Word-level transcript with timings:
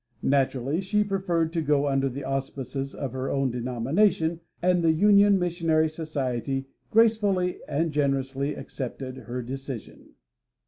Naturally 0.23 0.81
she 0.81 1.03
preferred 1.03 1.53
to 1.53 1.61
go 1.61 1.87
under 1.87 2.09
the 2.09 2.23
auspices 2.23 2.95
of 2.95 3.13
her 3.13 3.29
own 3.29 3.51
denomination, 3.51 4.39
and 4.59 4.81
the 4.83 4.91
Union 4.93 5.37
Missionary 5.37 5.87
Society 5.87 6.65
gracefully 6.89 7.59
and 7.67 7.91
generously 7.91 8.55
accepted 8.55 9.15
her 9.27 9.43
decision. 9.43 10.15